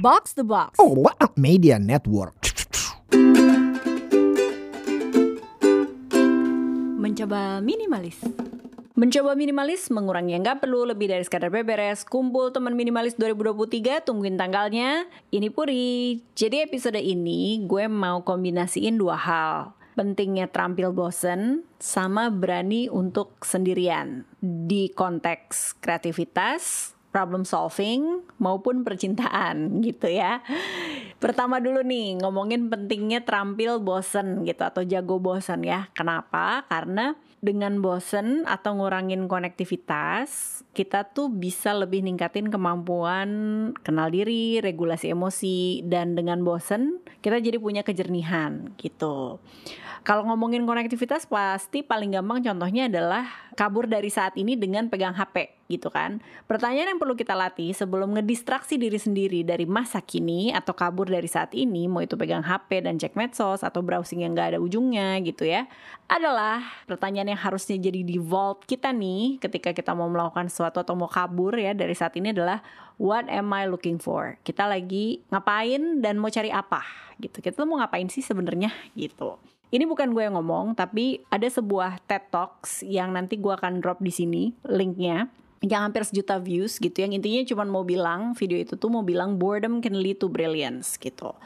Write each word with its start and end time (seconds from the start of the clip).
Box 0.00 0.32
the 0.32 0.40
Box. 0.40 0.80
Oh, 0.80 0.96
what 0.96 1.12
a 1.20 1.28
media 1.36 1.76
network. 1.76 2.32
Mencoba 6.96 7.60
minimalis. 7.60 8.16
Mencoba 8.96 9.36
minimalis 9.36 9.92
mengurangi 9.92 10.32
yang 10.32 10.48
gak 10.48 10.64
perlu 10.64 10.88
lebih 10.88 11.12
dari 11.12 11.20
sekadar 11.20 11.52
beberes. 11.52 12.08
Kumpul 12.08 12.48
teman 12.48 12.80
minimalis 12.80 13.12
2023, 13.20 14.00
tungguin 14.00 14.40
tanggalnya. 14.40 15.04
Ini 15.28 15.52
Puri. 15.52 16.24
Jadi 16.32 16.64
episode 16.64 16.96
ini 16.96 17.60
gue 17.68 17.84
mau 17.84 18.24
kombinasiin 18.24 18.96
dua 18.96 19.20
hal. 19.20 19.76
Pentingnya 20.00 20.48
terampil 20.48 20.96
bosen 20.96 21.68
sama 21.76 22.32
berani 22.32 22.88
untuk 22.88 23.44
sendirian. 23.44 24.24
Di 24.40 24.96
konteks 24.96 25.76
kreativitas, 25.76 26.96
problem 27.10 27.42
solving 27.42 28.22
maupun 28.38 28.86
percintaan 28.86 29.70
gitu 29.86 30.10
ya. 30.10 30.42
Pertama 31.20 31.60
dulu 31.60 31.84
nih 31.84 32.16
ngomongin 32.22 32.72
pentingnya 32.72 33.20
terampil 33.26 33.76
bosen 33.82 34.46
gitu 34.48 34.62
atau 34.64 34.80
jago 34.86 35.20
bosen 35.20 35.60
ya. 35.66 35.92
Kenapa? 35.92 36.64
Karena 36.70 37.12
dengan 37.44 37.80
bosen 37.84 38.44
atau 38.48 38.76
ngurangin 38.76 39.28
konektivitas, 39.28 40.60
kita 40.72 41.08
tuh 41.12 41.28
bisa 41.28 41.76
lebih 41.76 42.00
ningkatin 42.04 42.48
kemampuan 42.48 43.28
kenal 43.84 44.08
diri, 44.08 44.60
regulasi 44.64 45.12
emosi, 45.12 45.84
dan 45.84 46.16
dengan 46.16 46.40
bosen 46.40 47.04
kita 47.20 47.36
jadi 47.40 47.60
punya 47.60 47.84
kejernihan 47.84 48.72
gitu. 48.80 49.40
Kalau 50.00 50.24
ngomongin 50.24 50.64
konektivitas 50.64 51.28
pasti 51.28 51.84
paling 51.84 52.16
gampang 52.16 52.40
contohnya 52.40 52.88
adalah 52.88 53.28
kabur 53.52 53.84
dari 53.84 54.08
saat 54.08 54.32
ini 54.40 54.56
dengan 54.56 54.88
pegang 54.88 55.12
HP 55.12 55.59
gitu 55.70 55.86
kan. 55.88 56.18
Pertanyaan 56.50 56.92
yang 56.96 57.00
perlu 57.00 57.14
kita 57.14 57.38
latih 57.38 57.70
sebelum 57.70 58.18
ngedistraksi 58.18 58.74
diri 58.74 58.98
sendiri 58.98 59.46
dari 59.46 59.64
masa 59.70 60.02
kini 60.02 60.50
atau 60.50 60.74
kabur 60.74 61.06
dari 61.06 61.30
saat 61.30 61.54
ini, 61.54 61.86
mau 61.86 62.02
itu 62.02 62.18
pegang 62.18 62.42
HP 62.42 62.82
dan 62.82 62.98
cek 62.98 63.14
medsos 63.14 63.62
atau 63.62 63.80
browsing 63.80 64.26
yang 64.26 64.34
gak 64.34 64.58
ada 64.58 64.60
ujungnya 64.60 65.14
gitu 65.22 65.46
ya, 65.46 65.70
adalah 66.10 66.58
pertanyaan 66.90 67.38
yang 67.38 67.40
harusnya 67.40 67.78
jadi 67.78 68.02
default 68.02 68.66
kita 68.66 68.90
nih 68.90 69.38
ketika 69.38 69.70
kita 69.70 69.94
mau 69.94 70.10
melakukan 70.10 70.50
sesuatu 70.50 70.82
atau 70.82 70.98
mau 70.98 71.06
kabur 71.06 71.54
ya 71.54 71.70
dari 71.70 71.94
saat 71.94 72.18
ini 72.18 72.34
adalah 72.34 72.58
what 73.00 73.24
am 73.32 73.48
I 73.56 73.64
looking 73.64 73.96
for? 73.96 74.36
Kita 74.44 74.68
lagi 74.68 75.24
ngapain 75.32 76.04
dan 76.04 76.20
mau 76.20 76.28
cari 76.28 76.52
apa? 76.52 76.84
Gitu. 77.16 77.40
Kita 77.40 77.64
tuh 77.64 77.64
mau 77.64 77.80
ngapain 77.80 78.12
sih 78.12 78.20
sebenarnya? 78.20 78.68
Gitu. 78.92 79.40
Ini 79.72 79.88
bukan 79.88 80.12
gue 80.12 80.28
yang 80.28 80.36
ngomong, 80.36 80.76
tapi 80.76 81.24
ada 81.32 81.48
sebuah 81.48 82.04
TED 82.04 82.28
Talks 82.28 82.84
yang 82.84 83.16
nanti 83.16 83.40
gue 83.40 83.54
akan 83.54 83.80
drop 83.80 84.02
di 84.04 84.12
sini 84.12 84.42
linknya 84.68 85.30
yang 85.60 85.88
hampir 85.88 86.04
sejuta 86.08 86.40
views 86.40 86.80
gitu. 86.80 87.04
Yang 87.04 87.20
intinya 87.20 87.42
cuma 87.52 87.64
mau 87.68 87.84
bilang 87.84 88.32
video 88.32 88.56
itu 88.56 88.80
tuh 88.80 88.88
mau 88.88 89.04
bilang 89.04 89.36
boredom 89.36 89.84
can 89.84 89.96
lead 90.00 90.16
to 90.16 90.32
brilliance 90.32 90.96
gitu. 90.96 91.36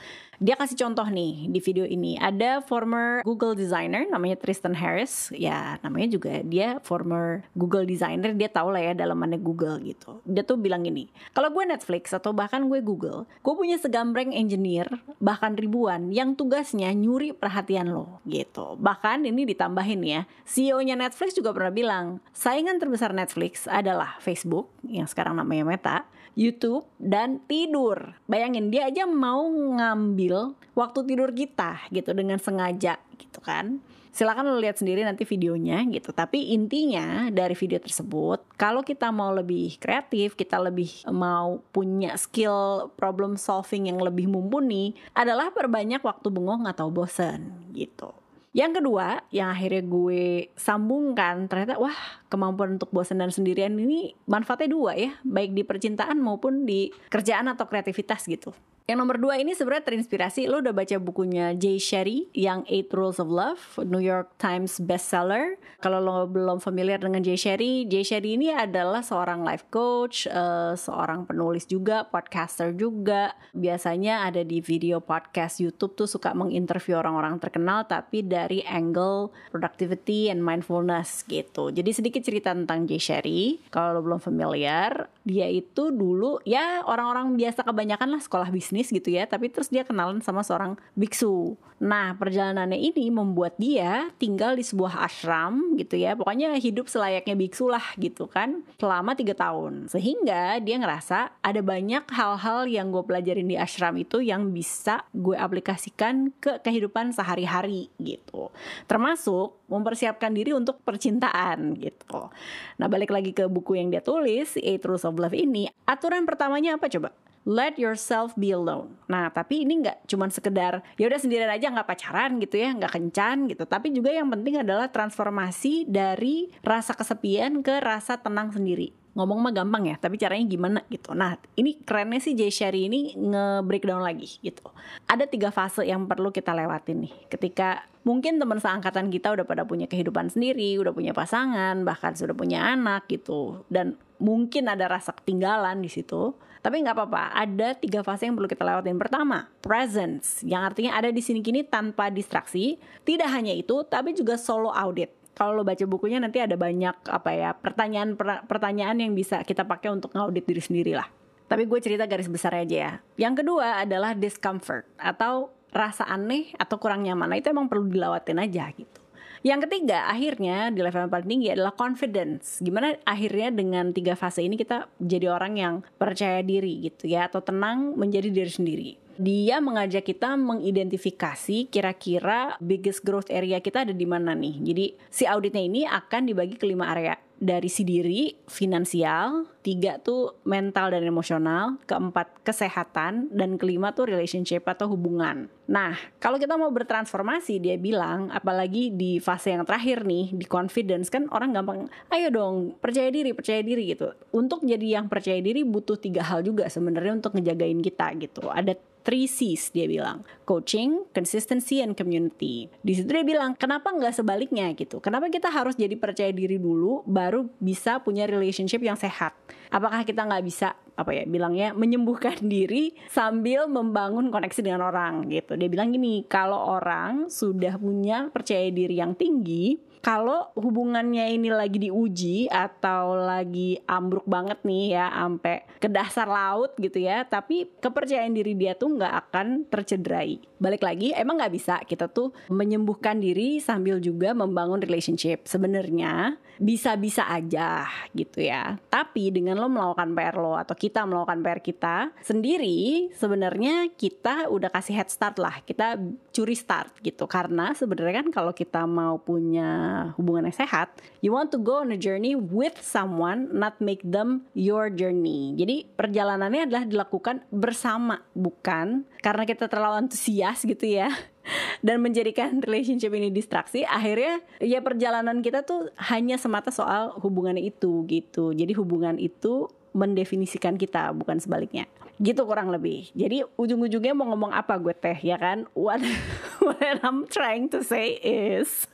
Dia 0.42 0.58
kasih 0.58 0.78
contoh 0.78 1.06
nih 1.06 1.50
di 1.50 1.58
video 1.62 1.86
ini. 1.86 2.18
Ada 2.18 2.62
former 2.62 3.22
Google 3.22 3.54
designer 3.54 4.06
namanya 4.06 4.38
Tristan 4.38 4.74
Harris. 4.74 5.30
Ya 5.34 5.78
namanya 5.82 6.14
juga 6.14 6.42
dia 6.46 6.78
former 6.82 7.46
Google 7.54 7.86
designer. 7.86 8.34
Dia 8.34 8.50
tahu 8.50 8.74
lah 8.74 8.82
ya 8.82 8.92
dalamannya 8.94 9.38
Google 9.42 9.82
gitu. 9.82 10.22
Dia 10.26 10.46
tuh 10.46 10.58
bilang 10.58 10.86
gini 10.86 11.10
kalau 11.34 11.43
gue 11.48 11.64
Netflix 11.64 12.12
atau 12.12 12.30
bahkan 12.36 12.68
gue 12.68 12.80
Google 12.84 13.26
gue 13.40 13.54
punya 13.56 13.80
segambreng 13.80 14.30
engineer 14.30 14.86
bahkan 15.18 15.56
ribuan 15.56 16.12
yang 16.12 16.36
tugasnya 16.36 16.92
nyuri 16.92 17.32
perhatian 17.32 17.90
lo 17.90 18.20
gitu. 18.28 18.76
Bahkan 18.76 19.24
ini 19.24 19.48
ditambahin 19.48 20.02
ya 20.04 20.20
CEO-nya 20.44 20.94
Netflix 20.94 21.34
juga 21.34 21.56
pernah 21.56 21.72
bilang 21.72 22.06
saingan 22.36 22.76
terbesar 22.76 23.16
Netflix 23.16 23.64
adalah 23.64 24.20
Facebook 24.20 24.70
yang 24.84 25.08
sekarang 25.08 25.40
namanya 25.40 25.64
Meta 25.64 25.98
YouTube 26.34 26.84
dan 26.98 27.38
tidur. 27.46 28.18
Bayangin 28.26 28.68
dia 28.68 28.90
aja 28.90 29.06
mau 29.06 29.46
ngambil 29.48 30.58
waktu 30.74 31.00
tidur 31.06 31.30
kita 31.30 31.86
gitu 31.94 32.10
dengan 32.12 32.42
sengaja 32.42 32.98
gitu 33.24 33.40
kan. 33.40 33.80
Silakan 34.14 34.46
lo 34.46 34.62
lihat 34.62 34.78
sendiri 34.78 35.02
nanti 35.02 35.26
videonya 35.26 35.82
gitu. 35.90 36.14
Tapi 36.14 36.54
intinya 36.54 37.26
dari 37.34 37.58
video 37.58 37.82
tersebut 37.82 38.46
kalau 38.54 38.86
kita 38.86 39.10
mau 39.10 39.34
lebih 39.34 39.74
kreatif 39.82 40.38
kita 40.38 40.62
lebih 40.62 41.02
mau 41.10 41.58
punya 41.74 42.14
skill 42.14 42.92
problem 42.94 43.34
solving 43.34 43.90
yang 43.90 43.98
lebih 43.98 44.30
mumpuni 44.30 44.94
adalah 45.18 45.50
perbanyak 45.50 46.04
waktu 46.04 46.30
bengong 46.30 46.70
atau 46.70 46.94
bosen 46.94 47.58
gitu. 47.74 48.14
Yang 48.54 48.78
kedua, 48.78 49.18
yang 49.34 49.50
akhirnya 49.50 49.82
gue 49.82 50.46
sambungkan, 50.54 51.50
ternyata 51.50 51.74
wah 51.74 52.22
kemampuan 52.30 52.78
untuk 52.78 52.86
bosan 52.94 53.18
dan 53.18 53.34
sendirian 53.34 53.74
ini 53.74 54.14
manfaatnya 54.30 54.70
dua 54.70 54.94
ya, 54.94 55.10
baik 55.26 55.58
di 55.58 55.66
percintaan 55.66 56.22
maupun 56.22 56.62
di 56.62 56.86
kerjaan 57.10 57.50
atau 57.50 57.66
kreativitas 57.66 58.22
gitu. 58.30 58.54
Yang 58.84 58.98
nomor 59.00 59.16
dua 59.16 59.40
ini 59.40 59.56
sebenarnya 59.56 59.88
terinspirasi 59.88 60.44
lo 60.44 60.60
udah 60.60 60.76
baca 60.76 61.00
bukunya 61.00 61.56
Jay 61.56 61.80
Shetty 61.80 62.28
yang 62.36 62.68
Eight 62.68 62.92
Rules 62.92 63.16
of 63.16 63.32
Love, 63.32 63.80
New 63.80 64.04
York 64.04 64.36
Times 64.36 64.76
bestseller. 64.76 65.56
Kalau 65.80 66.04
lo 66.04 66.28
belum 66.28 66.60
familiar 66.60 67.00
dengan 67.00 67.24
Jay 67.24 67.40
Shetty, 67.40 67.88
Jay 67.88 68.04
Shetty 68.04 68.36
ini 68.36 68.52
adalah 68.52 69.00
seorang 69.00 69.40
life 69.40 69.64
coach, 69.72 70.28
uh, 70.28 70.76
seorang 70.76 71.24
penulis 71.24 71.64
juga, 71.64 72.04
podcaster 72.04 72.76
juga. 72.76 73.32
Biasanya 73.56 74.28
ada 74.28 74.44
di 74.44 74.60
video 74.60 75.00
podcast 75.00 75.64
YouTube 75.64 75.96
tuh 75.96 76.04
suka 76.04 76.36
menginterview 76.36 77.00
orang-orang 77.00 77.40
terkenal 77.40 77.88
tapi 77.88 78.20
dari 78.20 78.60
angle 78.68 79.32
productivity 79.48 80.28
and 80.28 80.44
mindfulness 80.44 81.24
gitu. 81.24 81.72
Jadi 81.72 81.88
sedikit 81.88 82.20
cerita 82.20 82.52
tentang 82.52 82.84
Jay 82.84 83.00
Shetty. 83.00 83.64
Kalau 83.72 83.96
lo 83.96 84.00
belum 84.04 84.20
familiar, 84.20 85.08
dia 85.24 85.48
itu 85.48 85.88
dulu 85.88 86.44
ya 86.44 86.84
orang-orang 86.84 87.32
biasa 87.40 87.64
kebanyakan 87.64 88.12
lah 88.12 88.20
sekolah 88.20 88.52
bisnis 88.52 88.73
bisnis 88.74 88.90
gitu 88.90 89.14
ya 89.14 89.30
tapi 89.30 89.46
terus 89.46 89.70
dia 89.70 89.86
kenalan 89.86 90.18
sama 90.18 90.42
seorang 90.42 90.74
biksu. 90.98 91.54
Nah 91.78 92.14
perjalanannya 92.18 92.78
ini 92.78 93.10
membuat 93.10 93.54
dia 93.58 94.10
tinggal 94.18 94.58
di 94.58 94.66
sebuah 94.66 95.06
ashram 95.06 95.78
gitu 95.78 95.94
ya. 95.94 96.18
Pokoknya 96.18 96.54
hidup 96.58 96.90
selayaknya 96.90 97.38
biksu 97.38 97.70
lah 97.70 97.82
gitu 97.98 98.26
kan 98.26 98.66
selama 98.82 99.14
tiga 99.14 99.38
tahun. 99.38 99.86
Sehingga 99.86 100.58
dia 100.58 100.76
ngerasa 100.82 101.38
ada 101.38 101.60
banyak 101.62 102.02
hal-hal 102.10 102.66
yang 102.66 102.90
gue 102.90 103.02
pelajarin 103.06 103.46
di 103.46 103.54
ashram 103.54 103.94
itu 103.94 104.18
yang 104.18 104.50
bisa 104.50 105.06
gue 105.14 105.38
aplikasikan 105.38 106.34
ke 106.42 106.58
kehidupan 106.62 107.14
sehari-hari 107.14 107.90
gitu. 108.02 108.50
Termasuk 108.90 109.54
mempersiapkan 109.70 110.30
diri 110.30 110.52
untuk 110.54 110.80
percintaan 110.82 111.78
gitu. 111.78 112.30
Nah 112.78 112.86
balik 112.86 113.10
lagi 113.10 113.34
ke 113.34 113.48
buku 113.50 113.78
yang 113.78 113.90
dia 113.90 114.00
tulis 114.00 114.56
Eight 114.60 114.84
Rules 114.84 115.04
of 115.04 115.18
Love 115.18 115.36
ini 115.36 115.66
aturan 115.84 116.24
pertamanya 116.24 116.76
apa 116.78 116.88
coba 116.88 117.12
let 117.44 117.76
yourself 117.76 118.32
be 118.36 118.50
alone. 118.52 118.96
Nah, 119.08 119.28
tapi 119.28 119.64
ini 119.64 119.84
nggak 119.84 120.08
cuman 120.08 120.32
sekedar 120.32 120.80
ya 120.96 121.04
udah 121.08 121.20
sendirian 121.20 121.52
aja 121.52 121.68
nggak 121.70 121.88
pacaran 121.88 122.40
gitu 122.40 122.56
ya, 122.60 122.72
nggak 122.72 122.92
kencan 122.92 123.48
gitu. 123.48 123.64
Tapi 123.68 123.92
juga 123.92 124.10
yang 124.12 124.28
penting 124.32 124.64
adalah 124.64 124.88
transformasi 124.88 125.88
dari 125.88 126.48
rasa 126.64 126.96
kesepian 126.96 127.60
ke 127.60 127.80
rasa 127.80 128.16
tenang 128.18 128.50
sendiri 128.50 129.03
ngomong 129.14 129.38
mah 129.46 129.54
gampang 129.54 129.86
ya, 129.86 129.96
tapi 129.96 130.18
caranya 130.18 130.44
gimana 130.46 130.78
gitu. 130.90 131.14
Nah, 131.14 131.38
ini 131.54 131.78
kerennya 131.80 132.18
sih 132.18 132.34
Jay 132.34 132.50
Sherry 132.50 132.90
ini 132.90 133.14
nge-breakdown 133.14 134.02
lagi 134.02 134.42
gitu. 134.42 134.66
Ada 135.06 135.30
tiga 135.30 135.54
fase 135.54 135.86
yang 135.86 136.10
perlu 136.10 136.34
kita 136.34 136.50
lewatin 136.50 137.06
nih. 137.06 137.14
Ketika 137.30 137.86
mungkin 138.02 138.42
teman 138.42 138.58
seangkatan 138.58 139.08
kita 139.14 139.30
udah 139.30 139.46
pada 139.46 139.62
punya 139.62 139.86
kehidupan 139.86 140.34
sendiri, 140.34 140.76
udah 140.82 140.90
punya 140.90 141.14
pasangan, 141.14 141.86
bahkan 141.86 142.18
sudah 142.18 142.34
punya 142.34 142.74
anak 142.74 143.06
gitu. 143.06 143.62
Dan 143.70 143.94
mungkin 144.18 144.66
ada 144.66 144.90
rasa 144.90 145.14
ketinggalan 145.14 145.78
di 145.78 145.90
situ. 145.90 146.34
Tapi 146.64 146.80
nggak 146.80 146.96
apa-apa, 146.96 147.36
ada 147.36 147.76
tiga 147.76 148.00
fase 148.00 148.24
yang 148.24 148.40
perlu 148.40 148.48
kita 148.48 148.64
lewatin. 148.64 148.96
Pertama, 148.96 149.52
presence, 149.60 150.40
yang 150.42 150.64
artinya 150.64 150.96
ada 150.96 151.12
di 151.12 151.20
sini 151.20 151.44
kini 151.44 151.60
tanpa 151.62 152.08
distraksi. 152.08 152.80
Tidak 153.04 153.28
hanya 153.28 153.52
itu, 153.52 153.84
tapi 153.84 154.16
juga 154.16 154.40
solo 154.40 154.72
audit 154.72 155.23
kalau 155.34 155.60
lo 155.60 155.62
baca 155.66 155.82
bukunya 155.84 156.22
nanti 156.22 156.38
ada 156.38 156.54
banyak 156.54 156.94
apa 157.10 157.30
ya 157.34 157.50
pertanyaan 157.58 158.14
pertanyaan 158.46 158.96
yang 159.02 159.12
bisa 159.12 159.42
kita 159.42 159.66
pakai 159.66 159.90
untuk 159.90 160.14
ngaudit 160.14 160.46
diri 160.46 160.62
sendiri 160.62 160.94
lah. 160.94 161.10
Tapi 161.44 161.68
gue 161.68 161.78
cerita 161.82 162.08
garis 162.08 162.30
besar 162.30 162.56
aja 162.56 162.76
ya. 162.76 162.92
Yang 163.20 163.44
kedua 163.44 163.84
adalah 163.84 164.16
discomfort 164.16 164.88
atau 164.96 165.52
rasa 165.74 166.08
aneh 166.08 166.54
atau 166.56 166.80
kurang 166.80 167.04
nyaman. 167.04 167.28
Nah, 167.28 167.36
itu 167.36 167.52
emang 167.52 167.68
perlu 167.68 167.90
dilawatin 167.90 168.40
aja 168.40 168.70
gitu. 168.72 169.03
Yang 169.44 169.68
ketiga, 169.68 170.08
akhirnya 170.08 170.72
di 170.72 170.80
level 170.80 171.04
yang 171.04 171.12
paling 171.12 171.28
tinggi 171.28 171.48
adalah 171.52 171.76
confidence. 171.76 172.64
Gimana 172.64 172.96
akhirnya 173.04 173.52
dengan 173.52 173.92
tiga 173.92 174.16
fase 174.16 174.40
ini 174.40 174.56
kita 174.56 174.88
jadi 174.96 175.28
orang 175.28 175.60
yang 175.60 175.74
percaya 176.00 176.40
diri 176.40 176.88
gitu 176.88 177.12
ya 177.12 177.28
atau 177.28 177.44
tenang 177.44 177.92
menjadi 177.92 178.32
diri 178.32 178.50
sendiri 178.50 178.90
dia 179.14 179.62
mengajak 179.62 180.10
kita 180.10 180.34
mengidentifikasi 180.34 181.70
kira-kira 181.70 182.58
biggest 182.58 183.06
growth 183.06 183.30
area 183.30 183.62
kita 183.62 183.86
ada 183.86 183.94
di 183.94 184.06
mana 184.06 184.34
nih. 184.34 184.58
Jadi 184.58 184.84
si 185.06 185.22
auditnya 185.22 185.62
ini 185.62 185.86
akan 185.86 186.26
dibagi 186.26 186.58
ke 186.58 186.66
lima 186.66 186.90
area 186.90 187.14
dari 187.44 187.68
si 187.68 187.84
diri, 187.84 188.32
finansial, 188.48 189.44
tiga 189.60 190.00
tuh 190.00 190.40
mental 190.48 190.96
dan 190.96 191.04
emosional, 191.04 191.76
keempat 191.84 192.40
kesehatan, 192.40 193.28
dan 193.36 193.60
kelima 193.60 193.92
tuh 193.92 194.08
relationship 194.08 194.64
atau 194.64 194.88
hubungan. 194.88 195.52
Nah, 195.68 195.96
kalau 196.20 196.40
kita 196.40 196.56
mau 196.56 196.72
bertransformasi, 196.72 197.60
dia 197.60 197.76
bilang, 197.76 198.32
apalagi 198.32 198.92
di 198.96 199.20
fase 199.20 199.52
yang 199.52 199.68
terakhir 199.68 200.08
nih, 200.08 200.32
di 200.32 200.44
confidence 200.48 201.12
kan 201.12 201.28
orang 201.28 201.52
gampang, 201.52 201.88
ayo 202.08 202.28
dong, 202.32 202.80
percaya 202.80 203.12
diri, 203.12 203.36
percaya 203.36 203.60
diri 203.60 203.92
gitu. 203.92 204.12
Untuk 204.32 204.64
jadi 204.64 205.00
yang 205.00 205.12
percaya 205.12 205.40
diri 205.44 205.64
butuh 205.68 206.00
tiga 206.00 206.24
hal 206.24 206.40
juga 206.40 206.68
sebenarnya 206.72 207.20
untuk 207.20 207.36
ngejagain 207.36 207.80
kita 207.84 208.12
gitu. 208.20 208.48
Ada 208.48 208.76
three 209.04 209.28
C's 209.28 209.70
dia 209.70 209.84
bilang 209.84 210.24
coaching, 210.48 211.04
consistency, 211.12 211.84
and 211.84 211.92
community. 211.94 212.72
Di 212.80 212.96
situ 212.96 213.12
dia 213.12 213.22
bilang 213.22 213.54
kenapa 213.54 213.92
nggak 213.92 214.16
sebaliknya 214.16 214.72
gitu? 214.74 214.98
Kenapa 214.98 215.28
kita 215.28 215.52
harus 215.52 215.76
jadi 215.76 215.94
percaya 215.94 216.32
diri 216.32 216.56
dulu 216.56 217.04
baru 217.04 217.46
bisa 217.60 218.00
punya 218.00 218.24
relationship 218.24 218.80
yang 218.80 218.96
sehat? 218.96 219.36
Apakah 219.68 220.02
kita 220.02 220.24
nggak 220.24 220.44
bisa 220.44 220.74
apa 220.94 221.10
ya 221.10 221.24
bilangnya 221.26 221.74
menyembuhkan 221.74 222.38
diri 222.54 222.94
sambil 223.10 223.66
membangun 223.66 224.30
koneksi 224.30 224.60
dengan 224.62 224.86
orang 224.86 225.26
gitu. 225.28 225.58
Dia 225.58 225.68
bilang 225.68 225.90
gini, 225.90 226.24
kalau 226.26 226.58
orang 226.78 227.28
sudah 227.28 227.76
punya 227.76 228.30
percaya 228.30 228.70
diri 228.70 228.98
yang 229.02 229.18
tinggi, 229.18 229.93
kalau 230.04 230.52
hubungannya 230.52 231.32
ini 231.32 231.48
lagi 231.48 231.80
diuji 231.80 232.52
atau 232.52 233.16
lagi 233.16 233.80
ambruk 233.88 234.28
banget 234.28 234.60
nih 234.60 235.00
ya 235.00 235.08
sampai 235.08 235.64
ke 235.80 235.88
dasar 235.88 236.28
laut 236.28 236.76
gitu 236.76 237.00
ya 237.00 237.24
tapi 237.24 237.72
kepercayaan 237.80 238.36
diri 238.36 238.52
dia 238.52 238.76
tuh 238.76 239.00
nggak 239.00 239.14
akan 239.24 239.64
tercederai. 239.72 240.36
Balik 240.60 240.84
lagi 240.84 241.16
emang 241.16 241.40
nggak 241.40 241.54
bisa 241.56 241.80
kita 241.88 242.12
tuh 242.12 242.36
menyembuhkan 242.52 243.16
diri 243.16 243.64
sambil 243.64 243.96
juga 243.96 244.36
membangun 244.36 244.84
relationship. 244.84 245.48
Sebenarnya 245.48 246.36
bisa-bisa 246.60 247.24
aja 247.26 247.88
gitu 248.12 248.44
ya. 248.44 248.76
Tapi 248.92 249.32
dengan 249.32 249.56
lo 249.56 249.72
melakukan 249.72 250.12
PR 250.12 250.36
lo 250.36 250.54
atau 250.60 250.76
kita 250.76 251.08
melakukan 251.08 251.40
PR 251.40 251.60
kita 251.64 251.96
sendiri 252.20 253.08
sebenarnya 253.16 253.88
kita 253.96 254.52
udah 254.52 254.68
kasih 254.68 255.00
head 255.00 255.08
start 255.08 255.40
lah. 255.40 255.64
Kita 255.64 255.96
curi 256.30 256.54
start 256.54 257.00
gitu. 257.00 257.24
Karena 257.24 257.72
sebenarnya 257.72 258.20
kan 258.20 258.28
kalau 258.30 258.52
kita 258.52 258.84
mau 258.84 259.16
punya 259.18 259.93
hubungan 260.18 260.50
yang 260.50 260.56
sehat, 260.56 260.90
you 261.22 261.30
want 261.30 261.50
to 261.54 261.58
go 261.60 261.82
on 261.82 261.94
a 261.94 261.98
journey 261.98 262.34
with 262.34 262.76
someone, 262.80 263.50
not 263.54 263.78
make 263.78 264.02
them 264.02 264.46
your 264.52 264.90
journey. 264.90 265.54
Jadi 265.54 265.88
perjalanannya 265.94 266.66
adalah 266.66 266.84
dilakukan 266.84 267.46
bersama, 267.52 268.22
bukan 268.34 269.06
karena 269.24 269.42
kita 269.48 269.70
terlalu 269.70 270.04
antusias 270.04 270.62
gitu 270.64 270.84
ya 270.84 271.08
dan 271.86 272.00
menjadikan 272.04 272.60
relationship 272.60 273.12
ini 273.16 273.32
distraksi 273.32 273.84
akhirnya 273.88 274.44
ya 274.60 274.84
perjalanan 274.84 275.40
kita 275.40 275.64
tuh 275.64 275.88
hanya 276.12 276.36
semata 276.36 276.68
soal 276.68 277.16
hubungan 277.20 277.56
itu 277.56 278.04
gitu. 278.08 278.52
Jadi 278.52 278.72
hubungan 278.76 279.16
itu 279.16 279.68
mendefinisikan 279.94 280.74
kita 280.74 281.14
bukan 281.14 281.38
sebaliknya. 281.38 281.86
Gitu 282.18 282.42
kurang 282.46 282.70
lebih. 282.70 283.10
Jadi 283.14 283.42
ujung-ujungnya 283.58 284.14
mau 284.14 284.30
ngomong 284.34 284.54
apa 284.54 284.78
gue 284.78 284.94
teh 284.94 285.18
ya 285.22 285.38
kan? 285.38 285.66
What 285.74 286.02
what 286.66 286.98
I'm 287.02 287.26
trying 287.30 287.70
to 287.74 287.82
say 287.82 288.18
is 288.20 288.86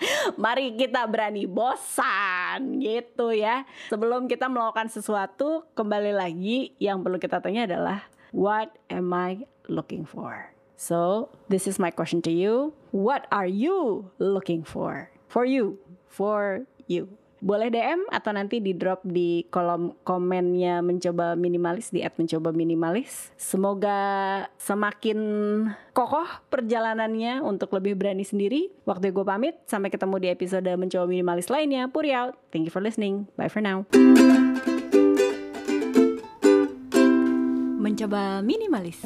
Mari 0.42 0.76
kita 0.76 1.04
berani 1.08 1.48
bosan 1.48 2.80
gitu 2.80 3.32
ya. 3.32 3.64
Sebelum 3.88 4.28
kita 4.28 4.46
melakukan 4.46 4.88
sesuatu, 4.92 5.64
kembali 5.72 6.12
lagi 6.12 6.76
yang 6.80 7.00
perlu 7.00 7.16
kita 7.20 7.40
tanya 7.40 7.66
adalah 7.68 7.98
what 8.32 8.72
am 8.92 9.12
I 9.12 9.44
looking 9.68 10.04
for? 10.04 10.52
So, 10.76 11.32
this 11.48 11.64
is 11.64 11.80
my 11.80 11.88
question 11.88 12.20
to 12.28 12.32
you. 12.32 12.76
What 12.92 13.24
are 13.32 13.48
you 13.48 14.12
looking 14.20 14.60
for? 14.60 15.08
For 15.24 15.48
you, 15.48 15.80
for 16.04 16.68
you 16.84 17.16
boleh 17.40 17.68
DM 17.68 18.08
atau 18.08 18.32
nanti 18.32 18.64
di 18.64 18.72
drop 18.72 19.04
di 19.04 19.44
kolom 19.52 19.92
komennya 20.02 20.80
mencoba 20.80 21.36
minimalis 21.36 21.92
di 21.92 22.00
at 22.00 22.16
mencoba 22.16 22.52
minimalis. 22.52 23.30
Semoga 23.36 23.98
semakin 24.56 25.18
kokoh 25.92 26.26
perjalanannya 26.48 27.44
untuk 27.44 27.76
lebih 27.76 27.96
berani 27.96 28.24
sendiri. 28.24 28.72
Waktu 28.88 29.12
gue 29.12 29.24
pamit, 29.24 29.56
sampai 29.68 29.92
ketemu 29.92 30.16
di 30.20 30.28
episode 30.32 30.70
mencoba 30.76 31.04
minimalis 31.04 31.52
lainnya. 31.52 31.88
Puri 31.92 32.16
out. 32.16 32.36
Thank 32.50 32.68
you 32.68 32.72
for 32.72 32.80
listening. 32.80 33.28
Bye 33.36 33.52
for 33.52 33.60
now. 33.60 33.84
Mencoba 37.76 38.42
minimalis. 38.42 38.98